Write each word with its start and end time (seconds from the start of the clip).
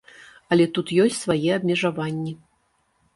Але 0.55 0.65
тут 0.77 0.93
ёсць 1.03 1.19
свае 1.25 1.51
абмежаванні. 1.57 2.33